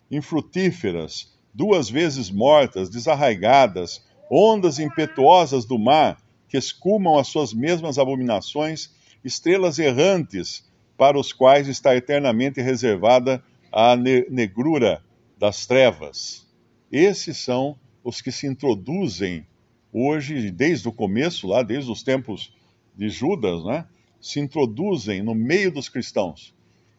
infrutíferas, 0.10 1.31
duas 1.54 1.90
vezes 1.90 2.30
mortas, 2.30 2.90
desarraigadas, 2.90 4.04
ondas 4.30 4.80
impetuosas 4.80 5.66
do 5.66 5.78
mar, 5.78 6.18
que 6.48 6.58
escumam 6.58 7.18
as 7.18 7.28
suas 7.28 7.54
mesmas 7.54 7.98
abominações, 7.98 8.90
estrelas 9.24 9.80
errantes, 9.80 10.70
para 10.98 11.18
os 11.20 11.34
quais 11.34 11.68
está 11.68 11.96
eternamente 11.96 12.62
reservada 12.62 13.44
a 13.72 13.96
negrura 13.96 15.02
das 15.38 15.66
trevas. 15.66 16.46
Esses 16.92 17.38
são 17.38 17.76
os 18.04 18.22
que 18.22 18.32
se 18.32 18.46
introduzem 18.48 19.46
hoje, 19.92 20.52
desde 20.52 20.88
o 20.88 20.92
começo, 20.92 21.48
lá, 21.48 21.64
desde 21.64 21.92
os 21.92 22.04
tempos 22.04 22.54
de 22.96 23.10
Judas, 23.10 23.64
né, 23.64 23.86
se 24.20 24.40
introduzem 24.40 25.24
no 25.24 25.34
meio 25.34 25.72
dos 25.72 25.90
cristãos. 25.90 26.54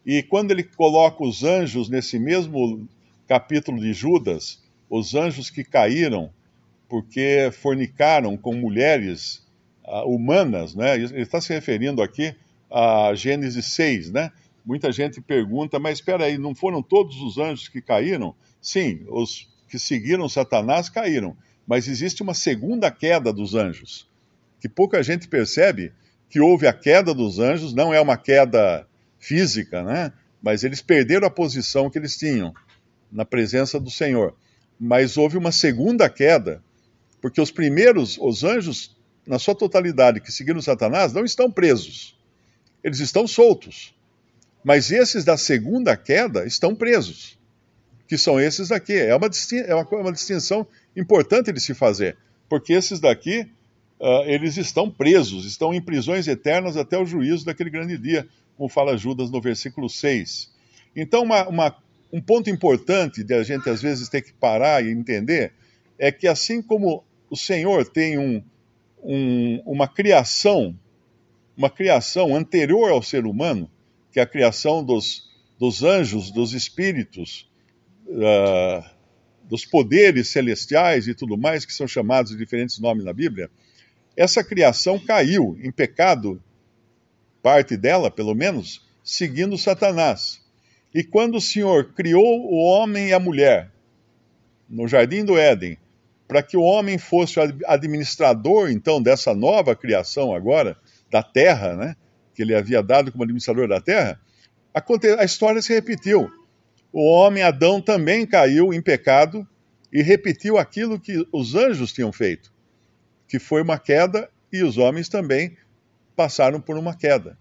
E 0.04 0.22
quando 0.22 0.50
ele 0.50 0.64
coloca 0.64 1.22
os 1.22 1.44
anjos 1.44 1.88
nesse 1.88 2.18
mesmo 2.18 2.88
capítulo 3.26 3.80
de 3.80 3.92
Judas, 3.92 4.62
os 4.88 5.14
anjos 5.14 5.50
que 5.50 5.64
caíram 5.64 6.30
porque 6.88 7.50
fornicaram 7.52 8.36
com 8.36 8.54
mulheres 8.54 9.42
uh, 9.84 10.06
humanas, 10.06 10.74
né? 10.74 10.94
Ele 10.96 11.22
está 11.22 11.40
se 11.40 11.52
referindo 11.52 12.02
aqui 12.02 12.34
a 12.70 13.14
Gênesis 13.14 13.64
6, 13.66 14.10
né? 14.10 14.30
Muita 14.64 14.92
gente 14.92 15.20
pergunta, 15.20 15.78
mas 15.78 15.98
espera 15.98 16.26
aí, 16.26 16.36
não 16.36 16.54
foram 16.54 16.82
todos 16.82 17.16
os 17.22 17.38
anjos 17.38 17.68
que 17.68 17.80
caíram? 17.80 18.34
Sim, 18.60 19.06
os 19.08 19.48
que 19.68 19.78
seguiram 19.78 20.28
Satanás 20.28 20.90
caíram, 20.90 21.34
mas 21.66 21.88
existe 21.88 22.22
uma 22.22 22.34
segunda 22.34 22.90
queda 22.90 23.32
dos 23.32 23.54
anjos, 23.54 24.06
que 24.60 24.68
pouca 24.68 25.02
gente 25.02 25.26
percebe 25.26 25.92
que 26.28 26.40
houve 26.40 26.66
a 26.66 26.72
queda 26.72 27.14
dos 27.14 27.38
anjos, 27.38 27.72
não 27.72 27.92
é 27.92 28.00
uma 28.00 28.18
queda 28.18 28.86
física, 29.18 29.82
né? 29.82 30.12
Mas 30.42 30.62
eles 30.62 30.82
perderam 30.82 31.26
a 31.26 31.30
posição 31.30 31.88
que 31.88 31.98
eles 31.98 32.18
tinham 32.18 32.52
na 33.12 33.24
presença 33.24 33.78
do 33.78 33.90
Senhor. 33.90 34.34
Mas 34.78 35.16
houve 35.16 35.36
uma 35.36 35.52
segunda 35.52 36.08
queda, 36.08 36.62
porque 37.20 37.40
os 37.40 37.50
primeiros, 37.50 38.18
os 38.18 38.42
anjos, 38.42 38.96
na 39.26 39.38
sua 39.38 39.54
totalidade, 39.54 40.20
que 40.20 40.32
seguiram 40.32 40.60
Satanás, 40.60 41.12
não 41.12 41.24
estão 41.24 41.50
presos. 41.50 42.18
Eles 42.82 42.98
estão 42.98 43.26
soltos. 43.26 43.94
Mas 44.64 44.90
esses 44.90 45.24
da 45.24 45.36
segunda 45.36 45.96
queda 45.96 46.46
estão 46.46 46.74
presos 46.74 47.38
que 48.12 48.18
são 48.18 48.38
esses 48.38 48.68
daqui. 48.68 48.92
É 48.92 49.16
uma, 49.16 49.30
é 49.66 49.74
uma, 49.74 49.88
uma 49.90 50.12
distinção 50.12 50.66
importante 50.94 51.50
de 51.50 51.58
se 51.58 51.72
fazer, 51.72 52.18
porque 52.46 52.74
esses 52.74 53.00
daqui, 53.00 53.48
uh, 53.98 54.24
eles 54.26 54.58
estão 54.58 54.90
presos, 54.90 55.46
estão 55.46 55.72
em 55.72 55.80
prisões 55.80 56.28
eternas 56.28 56.76
até 56.76 56.98
o 56.98 57.06
juízo 57.06 57.46
daquele 57.46 57.70
grande 57.70 57.96
dia, 57.96 58.28
como 58.54 58.68
fala 58.68 58.98
Judas 58.98 59.30
no 59.30 59.40
versículo 59.40 59.88
6. 59.88 60.52
Então, 60.94 61.22
uma, 61.22 61.48
uma, 61.48 61.76
um 62.12 62.20
ponto 62.20 62.50
importante 62.50 63.24
de 63.24 63.34
a 63.34 63.42
gente 63.42 63.68
às 63.70 63.80
vezes 63.80 64.08
ter 64.08 64.20
que 64.20 64.32
parar 64.32 64.84
e 64.84 64.90
entender 64.90 65.52
é 65.98 66.12
que 66.12 66.28
assim 66.28 66.60
como 66.60 67.02
o 67.30 67.36
Senhor 67.36 67.88
tem 67.88 68.18
um, 68.18 68.42
um, 69.02 69.62
uma 69.64 69.88
criação, 69.88 70.78
uma 71.56 71.70
criação 71.70 72.36
anterior 72.36 72.90
ao 72.90 73.02
ser 73.02 73.24
humano, 73.24 73.70
que 74.10 74.20
é 74.20 74.22
a 74.22 74.26
criação 74.26 74.84
dos, 74.84 75.30
dos 75.58 75.82
anjos, 75.82 76.30
dos 76.30 76.52
espíritos, 76.52 77.50
uh, 78.06 78.84
dos 79.44 79.64
poderes 79.64 80.28
celestiais 80.28 81.08
e 81.08 81.14
tudo 81.14 81.38
mais, 81.38 81.64
que 81.64 81.72
são 81.72 81.88
chamados 81.88 82.32
de 82.32 82.36
diferentes 82.36 82.78
nomes 82.78 83.04
na 83.04 83.12
Bíblia, 83.12 83.50
essa 84.14 84.44
criação 84.44 84.98
caiu 84.98 85.58
em 85.62 85.72
pecado, 85.72 86.42
parte 87.42 87.76
dela, 87.76 88.10
pelo 88.10 88.34
menos, 88.34 88.86
seguindo 89.02 89.56
Satanás. 89.56 90.41
E 90.94 91.02
quando 91.02 91.36
o 91.36 91.40
Senhor 91.40 91.92
criou 91.94 92.44
o 92.44 92.56
homem 92.56 93.08
e 93.08 93.12
a 93.12 93.20
mulher 93.20 93.70
no 94.68 94.86
jardim 94.86 95.24
do 95.24 95.38
Éden, 95.38 95.78
para 96.26 96.42
que 96.42 96.56
o 96.56 96.62
homem 96.62 96.96
fosse 96.96 97.38
administrador, 97.66 98.70
então, 98.70 99.02
dessa 99.02 99.34
nova 99.34 99.76
criação 99.76 100.34
agora, 100.34 100.76
da 101.10 101.22
terra, 101.22 101.74
né? 101.74 101.96
Que 102.34 102.42
ele 102.42 102.54
havia 102.54 102.82
dado 102.82 103.12
como 103.12 103.24
administrador 103.24 103.68
da 103.68 103.80
terra, 103.80 104.18
a 105.18 105.24
história 105.24 105.60
se 105.60 105.74
repetiu. 105.74 106.30
O 106.90 107.04
homem 107.04 107.42
Adão 107.42 107.80
também 107.80 108.26
caiu 108.26 108.72
em 108.72 108.80
pecado 108.80 109.46
e 109.92 110.02
repetiu 110.02 110.56
aquilo 110.56 110.98
que 110.98 111.26
os 111.30 111.54
anjos 111.54 111.92
tinham 111.92 112.10
feito, 112.10 112.50
que 113.28 113.38
foi 113.38 113.60
uma 113.60 113.78
queda, 113.78 114.30
e 114.50 114.62
os 114.62 114.78
homens 114.78 115.08
também 115.08 115.56
passaram 116.16 116.60
por 116.60 116.78
uma 116.78 116.94
queda. 116.94 117.36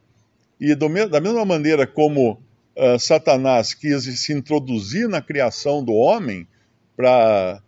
E 0.60 0.76
do, 0.76 0.88
da 1.10 1.22
mesma 1.22 1.46
maneira 1.46 1.88
como 1.88 2.42
uh, 2.76 3.00
Satanás 3.00 3.74
quis 3.74 4.04
se 4.20 4.34
introduzir 4.34 5.08
na 5.08 5.22
criação 5.22 5.84
do 5.84 5.94
homem 5.94 6.48
para 6.96 7.62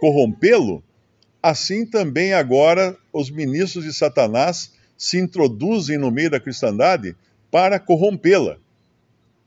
corrompê-lo, 0.00 0.82
assim 1.42 1.84
também 1.84 2.32
agora 2.32 2.96
os 3.12 3.30
ministros 3.30 3.84
de 3.84 3.92
Satanás 3.92 4.72
se 4.96 5.18
introduzem 5.18 5.98
no 5.98 6.10
meio 6.10 6.30
da 6.30 6.40
cristandade 6.40 7.16
para 7.50 7.78
corrompê-la, 7.78 8.56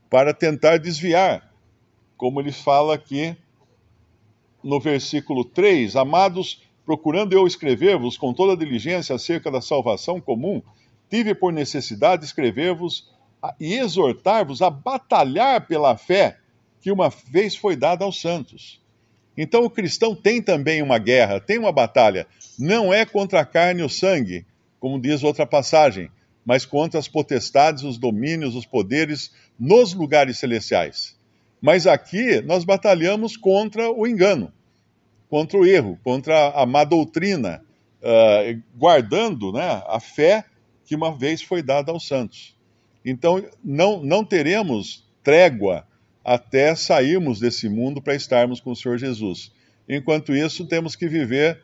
para 0.10 0.34
tentar 0.34 0.78
desviar. 0.78 1.52
Como 2.18 2.40
ele 2.40 2.52
fala 2.52 2.96
aqui 2.96 3.36
no 4.64 4.80
versículo 4.80 5.46
3: 5.46 5.96
Amados, 5.96 6.62
procurando 6.86 7.34
eu 7.34 7.48
escrever-vos 7.48 8.18
com 8.18 8.34
toda 8.34 8.58
diligência 8.58 9.16
acerca 9.16 9.50
da 9.50 9.62
salvação 9.62 10.20
comum, 10.20 10.62
tive 11.10 11.34
por 11.34 11.52
necessidade 11.52 12.26
escrever-vos 12.26 13.15
e 13.60 13.74
exortar-vos 13.74 14.62
a 14.62 14.70
batalhar 14.70 15.68
pela 15.68 15.98
fé 15.98 16.38
que 16.82 16.92
uma 16.92 17.10
vez 17.10 17.56
foi 17.56 17.76
dada 17.76 18.06
aos 18.06 18.22
santos. 18.22 18.82
Então 19.38 19.66
o 19.66 19.70
cristão 19.70 20.16
tem 20.16 20.42
também 20.42 20.82
uma 20.82 20.98
guerra, 20.98 21.40
tem 21.40 21.58
uma 21.58 21.72
batalha. 21.72 22.26
Não 22.58 22.94
é 22.94 23.06
contra 23.06 23.42
a 23.42 23.46
carne 23.46 23.82
e 23.82 23.84
o 23.84 23.90
sangue, 23.90 24.46
como 24.80 25.02
diz 25.02 25.24
outra 25.24 25.46
passagem, 25.46 26.10
mas 26.46 26.66
contra 26.66 27.00
as 27.00 27.08
potestades, 27.08 27.84
os 27.84 27.98
domínios, 27.98 28.56
os 28.56 28.66
poderes 28.66 29.32
nos 29.60 29.94
lugares 29.94 30.38
celestiais. 30.38 31.18
Mas 31.60 31.88
aqui 31.88 32.40
nós 32.42 32.64
batalhamos 32.64 33.36
contra 33.36 33.92
o 33.92 34.06
engano, 34.06 34.54
contra 35.30 35.58
o 35.58 35.66
erro, 35.66 36.00
contra 36.04 36.50
a 36.50 36.66
má 36.66 36.84
doutrina, 36.84 37.64
uh, 38.02 38.62
guardando 38.78 39.52
né, 39.52 39.82
a 39.88 40.00
fé 40.00 40.46
que 40.86 40.96
uma 40.96 41.12
vez 41.12 41.42
foi 41.42 41.64
dada 41.64 41.92
aos 41.92 42.08
santos. 42.08 42.55
Então, 43.06 43.46
não, 43.64 44.04
não 44.04 44.26
teremos 44.26 45.08
trégua 45.24 45.86
até 46.24 46.74
sairmos 46.76 47.40
desse 47.40 47.70
mundo 47.70 48.02
para 48.02 48.16
estarmos 48.16 48.60
com 48.60 48.72
o 48.72 48.76
Senhor 48.76 48.98
Jesus. 48.98 49.52
Enquanto 49.88 50.36
isso, 50.36 50.66
temos 50.66 50.96
que 50.96 51.08
viver 51.08 51.62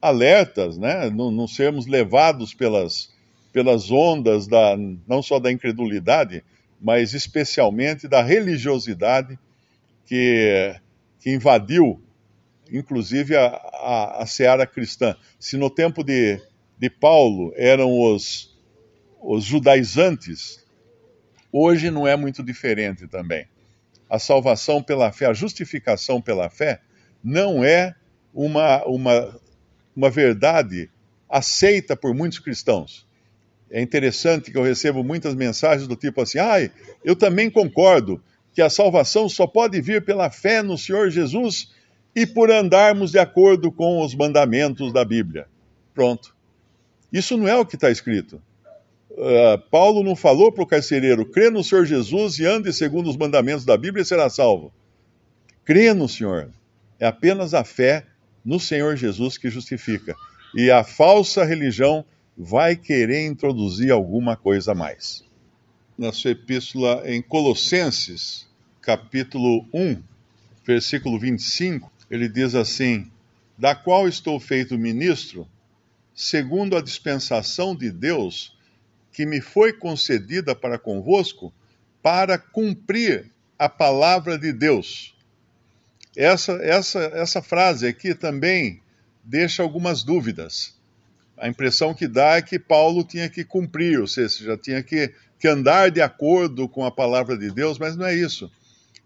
alertas, 0.00 0.78
né? 0.78 1.10
não, 1.10 1.32
não 1.32 1.48
sermos 1.48 1.86
levados 1.86 2.54
pelas, 2.54 3.10
pelas 3.52 3.90
ondas 3.90 4.46
da, 4.46 4.76
não 5.08 5.20
só 5.20 5.40
da 5.40 5.50
incredulidade, 5.50 6.44
mas 6.80 7.12
especialmente 7.12 8.06
da 8.06 8.22
religiosidade 8.22 9.36
que, 10.06 10.76
que 11.18 11.32
invadiu, 11.32 12.00
inclusive, 12.70 13.34
a, 13.34 13.46
a, 13.46 14.22
a 14.22 14.26
seara 14.26 14.66
cristã. 14.66 15.16
Se 15.40 15.56
no 15.56 15.68
tempo 15.68 16.04
de, 16.04 16.40
de 16.78 16.88
Paulo 16.88 17.52
eram 17.56 18.00
os, 18.00 18.54
os 19.20 19.42
judaizantes, 19.44 20.63
hoje 21.56 21.88
não 21.88 22.04
é 22.04 22.16
muito 22.16 22.42
diferente 22.42 23.06
também. 23.06 23.46
A 24.10 24.18
salvação 24.18 24.82
pela 24.82 25.12
fé, 25.12 25.26
a 25.26 25.32
justificação 25.32 26.20
pela 26.20 26.50
fé, 26.50 26.80
não 27.22 27.62
é 27.62 27.94
uma, 28.34 28.84
uma, 28.84 29.40
uma 29.94 30.10
verdade 30.10 30.90
aceita 31.28 31.96
por 31.96 32.12
muitos 32.12 32.40
cristãos. 32.40 33.06
É 33.70 33.80
interessante 33.80 34.50
que 34.50 34.58
eu 34.58 34.64
recebo 34.64 35.04
muitas 35.04 35.34
mensagens 35.34 35.86
do 35.86 35.94
tipo 35.94 36.20
assim: 36.20 36.38
ai, 36.38 36.72
eu 37.04 37.14
também 37.14 37.48
concordo 37.48 38.20
que 38.52 38.60
a 38.60 38.68
salvação 38.68 39.28
só 39.28 39.46
pode 39.46 39.80
vir 39.80 40.04
pela 40.04 40.30
fé 40.30 40.60
no 40.60 40.76
Senhor 40.76 41.08
Jesus 41.08 41.72
e 42.16 42.26
por 42.26 42.50
andarmos 42.50 43.12
de 43.12 43.18
acordo 43.18 43.70
com 43.70 44.04
os 44.04 44.14
mandamentos 44.14 44.92
da 44.92 45.04
Bíblia. 45.04 45.46
Pronto. 45.94 46.34
Isso 47.12 47.36
não 47.36 47.46
é 47.46 47.56
o 47.56 47.64
que 47.64 47.76
está 47.76 47.90
escrito. 47.90 48.42
Uh, 49.16 49.56
Paulo 49.70 50.02
não 50.02 50.16
falou 50.16 50.50
para 50.50 50.64
o 50.64 50.66
carcereiro: 50.66 51.24
crê 51.24 51.48
no 51.48 51.62
Senhor 51.62 51.86
Jesus 51.86 52.38
e 52.38 52.44
ande 52.44 52.72
segundo 52.72 53.08
os 53.08 53.16
mandamentos 53.16 53.64
da 53.64 53.76
Bíblia 53.76 54.02
e 54.02 54.06
será 54.06 54.28
salvo. 54.28 54.72
Crê 55.64 55.94
no 55.94 56.08
Senhor. 56.08 56.50
É 56.98 57.06
apenas 57.06 57.54
a 57.54 57.62
fé 57.64 58.06
no 58.44 58.58
Senhor 58.58 58.96
Jesus 58.96 59.38
que 59.38 59.48
justifica. 59.48 60.16
E 60.54 60.70
a 60.70 60.82
falsa 60.82 61.44
religião 61.44 62.04
vai 62.36 62.74
querer 62.74 63.24
introduzir 63.26 63.92
alguma 63.92 64.36
coisa 64.36 64.72
a 64.72 64.74
mais. 64.74 65.24
Na 65.96 66.12
sua 66.12 66.32
epístola 66.32 67.02
em 67.04 67.22
Colossenses, 67.22 68.48
capítulo 68.80 69.64
1, 69.72 70.02
versículo 70.66 71.20
25, 71.20 71.90
ele 72.10 72.28
diz 72.28 72.56
assim: 72.56 73.08
Da 73.56 73.76
qual 73.76 74.08
estou 74.08 74.40
feito 74.40 74.76
ministro, 74.76 75.46
segundo 76.12 76.76
a 76.76 76.82
dispensação 76.82 77.76
de 77.76 77.92
Deus 77.92 78.53
que 79.14 79.24
me 79.24 79.40
foi 79.40 79.72
concedida 79.72 80.56
para 80.56 80.76
convosco, 80.76 81.54
para 82.02 82.36
cumprir 82.36 83.30
a 83.56 83.68
palavra 83.68 84.36
de 84.36 84.52
Deus. 84.52 85.14
Essa, 86.16 86.54
essa, 86.54 86.98
essa 87.14 87.40
frase 87.40 87.86
aqui 87.86 88.12
também 88.12 88.82
deixa 89.22 89.62
algumas 89.62 90.02
dúvidas. 90.02 90.74
A 91.38 91.48
impressão 91.48 91.94
que 91.94 92.08
dá 92.08 92.36
é 92.36 92.42
que 92.42 92.58
Paulo 92.58 93.04
tinha 93.04 93.28
que 93.30 93.44
cumprir, 93.44 94.00
ou 94.00 94.06
seja, 94.08 94.44
já 94.44 94.58
tinha 94.58 94.82
que, 94.82 95.14
que 95.38 95.46
andar 95.46 95.92
de 95.92 96.02
acordo 96.02 96.68
com 96.68 96.84
a 96.84 96.90
palavra 96.90 97.38
de 97.38 97.52
Deus, 97.52 97.78
mas 97.78 97.96
não 97.96 98.06
é 98.06 98.14
isso. 98.14 98.50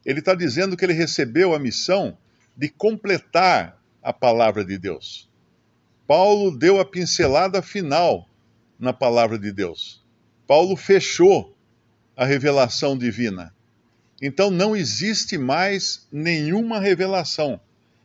Ele 0.06 0.20
está 0.20 0.34
dizendo 0.34 0.74
que 0.74 0.86
ele 0.86 0.94
recebeu 0.94 1.54
a 1.54 1.58
missão 1.58 2.16
de 2.56 2.70
completar 2.70 3.78
a 4.02 4.12
palavra 4.12 4.64
de 4.64 4.78
Deus. 4.78 5.28
Paulo 6.06 6.56
deu 6.56 6.80
a 6.80 6.84
pincelada 6.84 7.60
final 7.60 8.27
na 8.78 8.92
palavra 8.92 9.38
de 9.38 9.52
Deus. 9.52 10.04
Paulo 10.46 10.76
fechou 10.76 11.56
a 12.16 12.24
revelação 12.24 12.96
divina. 12.96 13.54
Então 14.20 14.50
não 14.50 14.76
existe 14.76 15.38
mais 15.38 16.06
nenhuma 16.10 16.80
revelação. 16.80 17.60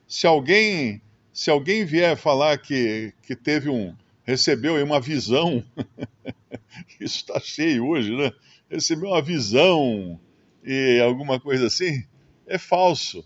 Se 0.07 0.27
alguém, 0.27 1.01
se 1.31 1.49
alguém 1.49 1.85
vier 1.85 2.15
falar 2.15 2.57
que, 2.57 3.13
que 3.23 3.35
teve 3.35 3.69
um 3.69 3.95
recebeu 4.23 4.81
uma 4.83 4.99
visão, 4.99 5.63
isso 6.99 7.17
está 7.17 7.39
cheio 7.39 7.87
hoje, 7.87 8.15
né? 8.15 8.31
Recebeu 8.69 9.09
uma 9.09 9.21
visão 9.21 10.19
e 10.63 10.99
alguma 11.01 11.39
coisa 11.39 11.67
assim, 11.67 12.05
é 12.47 12.57
falso. 12.57 13.23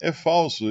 É 0.00 0.12
falso. 0.12 0.64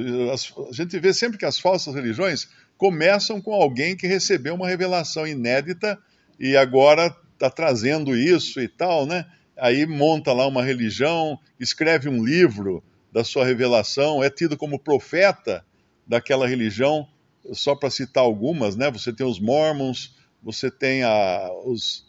A 0.68 0.72
gente 0.72 0.98
vê 0.98 1.12
sempre 1.12 1.38
que 1.38 1.44
as 1.44 1.58
falsas 1.58 1.94
religiões 1.94 2.48
começam 2.76 3.40
com 3.40 3.54
alguém 3.54 3.96
que 3.96 4.06
recebeu 4.06 4.54
uma 4.54 4.68
revelação 4.68 5.26
inédita 5.26 5.98
e 6.38 6.56
agora 6.56 7.14
está 7.32 7.50
trazendo 7.50 8.16
isso 8.16 8.60
e 8.60 8.68
tal, 8.68 9.06
né? 9.06 9.26
Aí 9.56 9.86
monta 9.86 10.32
lá 10.32 10.46
uma 10.46 10.62
religião, 10.62 11.38
escreve 11.60 12.08
um 12.08 12.24
livro 12.24 12.82
da 13.12 13.22
sua 13.22 13.44
revelação, 13.44 14.22
é 14.22 14.28
tido 14.28 14.56
como 14.56 14.78
profeta 14.78 15.64
daquela 16.06 16.46
religião, 16.46 17.08
só 17.52 17.74
para 17.74 17.90
citar 17.90 18.24
algumas, 18.24 18.74
né? 18.74 18.90
Você 18.90 19.12
tem 19.12 19.26
os 19.26 19.38
mormons, 19.38 20.16
você 20.42 20.70
tem 20.70 21.02
a, 21.04 21.50
os, 21.64 22.06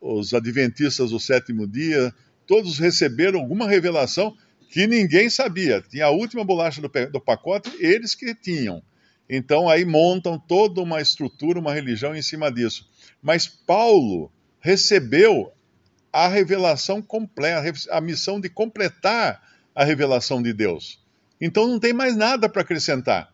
os 0.00 0.32
adventistas 0.32 1.10
do 1.10 1.18
sétimo 1.18 1.66
dia, 1.66 2.14
todos 2.46 2.78
receberam 2.78 3.40
alguma 3.40 3.68
revelação 3.68 4.36
que 4.70 4.86
ninguém 4.86 5.28
sabia. 5.28 5.82
Tinha 5.82 6.06
a 6.06 6.10
última 6.10 6.44
bolacha 6.44 6.80
do, 6.80 6.88
do 7.10 7.20
pacote, 7.20 7.70
eles 7.80 8.14
que 8.14 8.34
tinham. 8.34 8.82
Então 9.28 9.68
aí 9.68 9.84
montam 9.84 10.38
toda 10.38 10.80
uma 10.80 11.00
estrutura, 11.00 11.58
uma 11.58 11.74
religião 11.74 12.14
em 12.14 12.22
cima 12.22 12.50
disso. 12.50 12.88
Mas 13.22 13.46
Paulo 13.46 14.30
recebeu 14.60 15.52
a 16.12 16.28
revelação 16.28 17.02
completa, 17.02 17.72
a 17.90 18.00
missão 18.00 18.40
de 18.40 18.48
completar 18.48 19.42
a 19.74 19.84
revelação 19.84 20.40
de 20.40 20.52
Deus. 20.52 20.98
Então 21.40 21.66
não 21.66 21.78
tem 21.78 21.92
mais 21.92 22.16
nada 22.16 22.48
para 22.48 22.62
acrescentar. 22.62 23.30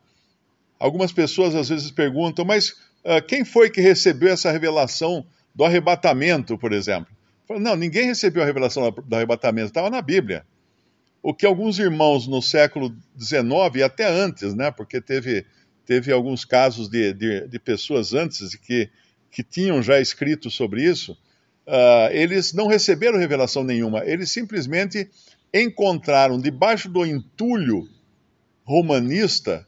Algumas 0.78 1.12
pessoas 1.12 1.55
às 1.55 1.68
vezes 1.68 1.90
perguntam, 1.90 2.44
mas 2.44 2.70
uh, 3.05 3.22
quem 3.26 3.44
foi 3.44 3.70
que 3.70 3.81
recebeu 3.81 4.33
essa 4.33 4.50
revelação 4.50 5.24
do 5.55 5.64
arrebatamento, 5.64 6.59
por 6.59 6.72
exemplo? 6.72 7.14
Não, 7.48 7.76
ninguém 7.76 8.07
recebeu 8.07 8.42
a 8.42 8.46
revelação 8.46 8.90
do 8.90 9.14
arrebatamento, 9.14 9.68
estava 9.68 9.90
na 9.90 10.02
Bíblia. 10.02 10.44
O 11.22 11.33
que 11.33 11.46
alguns 11.46 11.78
irmãos 11.78 12.26
no 12.26 12.42
século 12.42 12.92
XIX 13.16 13.76
e 13.76 13.83
até 13.83 14.09
antes, 14.09 14.55
né, 14.55 14.72
porque 14.72 15.00
teve 15.00 15.46
teve 15.86 16.12
alguns 16.12 16.44
casos 16.44 16.88
de, 16.88 17.12
de, 17.12 17.48
de 17.48 17.58
pessoas 17.58 18.14
antes 18.14 18.54
que, 18.54 18.88
que 19.30 19.42
tinham 19.42 19.82
já 19.82 20.00
escrito 20.00 20.50
sobre 20.50 20.84
isso, 20.84 21.12
uh, 21.66 22.10
eles 22.10 22.52
não 22.52 22.66
receberam 22.66 23.18
revelação 23.18 23.64
nenhuma, 23.64 24.04
eles 24.04 24.30
simplesmente 24.30 25.08
encontraram 25.52 26.38
debaixo 26.38 26.88
do 26.88 27.04
entulho 27.04 27.88
romanista 28.64 29.66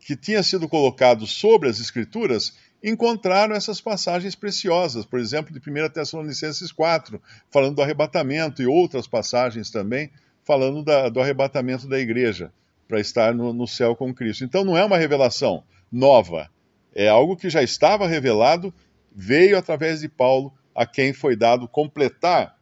que 0.00 0.16
tinha 0.16 0.42
sido 0.42 0.68
colocado 0.68 1.26
sobre 1.26 1.68
as 1.68 1.80
Escrituras 1.80 2.52
encontraram 2.82 3.54
essas 3.54 3.80
passagens 3.80 4.34
preciosas, 4.34 5.06
por 5.06 5.18
exemplo, 5.18 5.58
de 5.58 5.58
1 5.58 5.88
Tessalonicenses 5.88 6.70
4, 6.70 7.20
falando 7.50 7.76
do 7.76 7.82
arrebatamento, 7.82 8.60
e 8.60 8.66
outras 8.66 9.06
passagens 9.06 9.70
também, 9.70 10.10
falando 10.44 10.84
da, 10.84 11.08
do 11.08 11.18
arrebatamento 11.18 11.88
da 11.88 11.98
igreja, 11.98 12.52
para 12.86 13.00
estar 13.00 13.34
no, 13.34 13.52
no 13.52 13.66
céu 13.66 13.94
com 13.96 14.14
Cristo. 14.14 14.44
Então 14.44 14.64
não 14.64 14.76
é 14.76 14.84
uma 14.84 14.98
revelação 14.98 15.64
nova, 15.90 16.50
é 16.94 17.08
algo 17.08 17.36
que 17.36 17.50
já 17.50 17.62
estava 17.62 18.06
revelado, 18.06 18.72
veio 19.14 19.58
através 19.58 20.00
de 20.00 20.08
Paulo, 20.08 20.52
a 20.74 20.84
quem 20.84 21.12
foi 21.12 21.36
dado 21.36 21.68
completar 21.68 22.56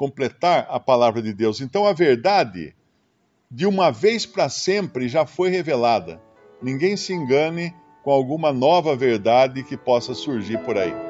completar 0.00 0.66
a 0.70 0.80
palavra 0.80 1.20
de 1.20 1.30
Deus. 1.34 1.60
Então 1.60 1.86
a 1.86 1.92
verdade, 1.92 2.74
de 3.50 3.66
uma 3.66 3.90
vez 3.90 4.24
para 4.24 4.48
sempre, 4.48 5.10
já 5.10 5.26
foi 5.26 5.50
revelada. 5.50 6.18
Ninguém 6.62 6.96
se 6.96 7.12
engane 7.12 7.74
com 8.02 8.10
alguma 8.10 8.50
nova 8.50 8.96
verdade 8.96 9.62
que 9.62 9.76
possa 9.76 10.14
surgir 10.14 10.58
por 10.64 10.78
aí. 10.78 11.09